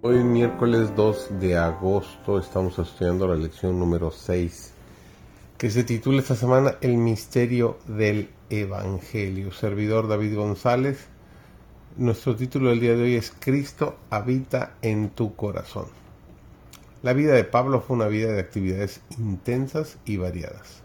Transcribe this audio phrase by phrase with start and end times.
[0.00, 4.72] Hoy miércoles 2 de agosto estamos estudiando la lección número 6
[5.58, 9.50] que se titula esta semana El misterio del Evangelio.
[9.50, 11.08] Servidor David González.
[11.96, 15.86] Nuestro título del día de hoy es Cristo habita en tu corazón.
[17.02, 20.84] La vida de Pablo fue una vida de actividades intensas y variadas.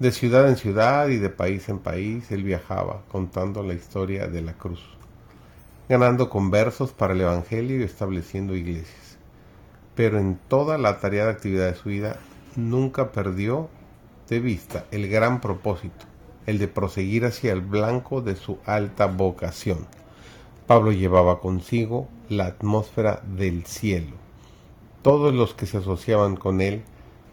[0.00, 4.42] De ciudad en ciudad y de país en país, él viajaba contando la historia de
[4.42, 4.96] la cruz
[5.88, 9.18] ganando conversos para el Evangelio y estableciendo iglesias.
[9.94, 12.18] Pero en toda la tarea de actividad de su vida
[12.56, 13.68] nunca perdió
[14.28, 16.04] de vista el gran propósito,
[16.46, 19.86] el de proseguir hacia el blanco de su alta vocación.
[20.66, 24.16] Pablo llevaba consigo la atmósfera del cielo.
[25.02, 26.82] Todos los que se asociaban con él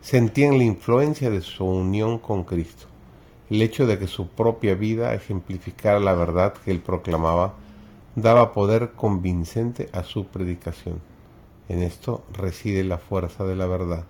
[0.00, 2.86] sentían la influencia de su unión con Cristo.
[3.48, 7.54] El hecho de que su propia vida ejemplificara la verdad que él proclamaba
[8.16, 11.00] daba poder convincente a su predicación.
[11.68, 14.04] En esto reside la fuerza de la verdad.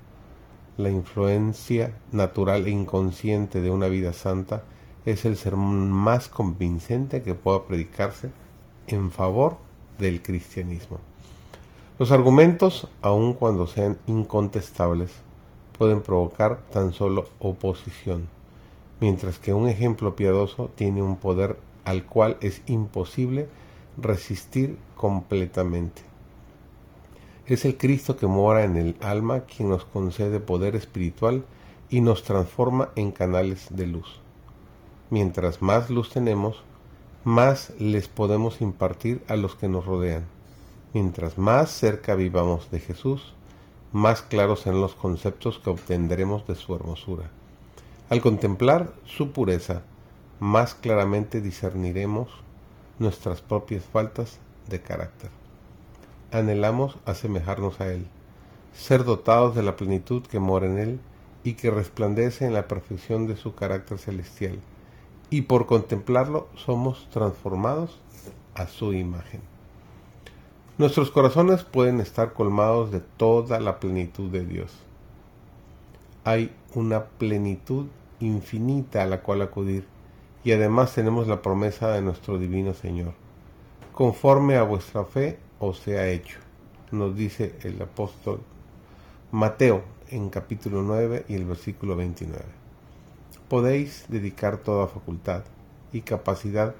[0.77, 4.63] La influencia natural e inconsciente de una vida santa
[5.05, 8.31] es el sermón más convincente que pueda predicarse
[8.87, 9.59] en favor
[9.99, 10.99] del cristianismo.
[11.99, 15.11] Los argumentos, aun cuando sean incontestables,
[15.77, 18.29] pueden provocar tan solo oposición,
[19.01, 23.49] mientras que un ejemplo piadoso tiene un poder al cual es imposible
[24.03, 26.03] resistir completamente.
[27.47, 31.45] Es el Cristo que mora en el alma quien nos concede poder espiritual
[31.89, 34.21] y nos transforma en canales de luz.
[35.11, 36.63] Mientras más luz tenemos,
[37.25, 40.25] más les podemos impartir a los que nos rodean.
[40.95, 43.35] Mientras más cerca vivamos de Jesús,
[43.93, 47.31] más claros serán los conceptos que obtendremos de su hermosura.
[48.09, 49.83] Al contemplar su pureza,
[50.39, 52.29] más claramente discerniremos
[53.01, 54.39] nuestras propias faltas
[54.69, 55.31] de carácter.
[56.31, 58.07] Anhelamos asemejarnos a Él,
[58.73, 61.01] ser dotados de la plenitud que mora en Él
[61.43, 64.61] y que resplandece en la perfección de su carácter celestial,
[65.31, 67.99] y por contemplarlo somos transformados
[68.55, 69.41] a su imagen.
[70.77, 74.73] Nuestros corazones pueden estar colmados de toda la plenitud de Dios.
[76.25, 77.87] Hay una plenitud
[78.21, 79.87] infinita a la cual acudir
[80.43, 83.13] y además tenemos la promesa de nuestro divino Señor.
[83.93, 86.39] Conforme a vuestra fe os sea hecho,
[86.91, 88.41] nos dice el apóstol
[89.31, 92.43] Mateo en capítulo 9 y el versículo 29.
[93.49, 95.43] Podéis dedicar toda facultad
[95.93, 96.75] y capacidad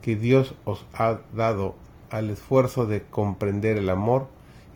[0.00, 1.74] que Dios os ha dado
[2.10, 4.26] al esfuerzo de comprender el amor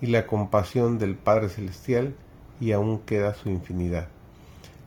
[0.01, 2.15] y la compasión del Padre Celestial
[2.61, 4.09] y aún queda su infinidad.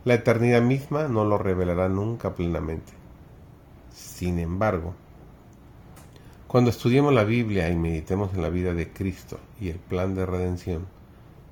[0.06, 2.99] La eternidad misma no lo revelará nunca plenamente
[3.94, 4.94] sin embargo,
[6.48, 10.26] cuando estudiemos la Biblia y meditemos en la vida de Cristo y el plan de
[10.26, 10.88] redención,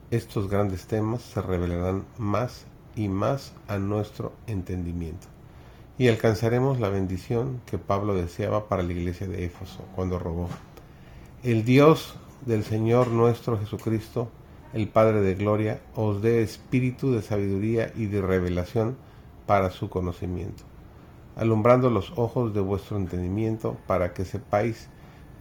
[0.10, 2.66] estos grandes temas se revelarán más
[2.96, 5.28] y más a nuestro entendimiento
[5.98, 10.48] y alcanzaremos la bendición que Pablo deseaba para la iglesia de Éfeso cuando rogó.
[11.44, 12.16] El Dios
[12.46, 14.30] del Señor nuestro Jesucristo,
[14.74, 18.98] el Padre de Gloria, os dé espíritu de sabiduría y de revelación
[19.46, 20.64] para su conocimiento
[21.38, 24.90] alumbrando los ojos de vuestro entendimiento, para que sepáis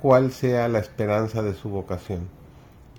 [0.01, 2.29] cuál sea la esperanza de su vocación,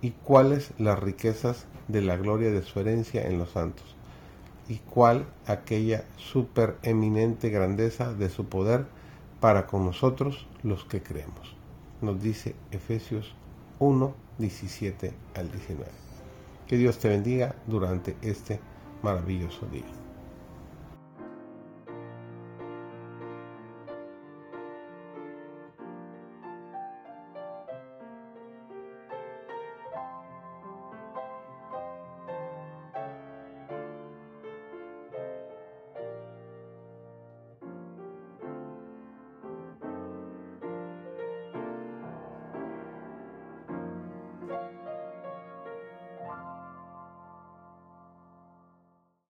[0.02, 3.96] y cuáles las riquezas de la gloria de su herencia en los santos,
[4.68, 8.86] y cuál aquella supereminente grandeza de su poder
[9.40, 11.56] para con nosotros los que creemos.
[12.02, 13.36] Nos dice Efesios
[13.80, 15.92] 1, 17 al 19.
[16.68, 18.60] Que Dios te bendiga durante este
[19.04, 20.07] maravilloso día.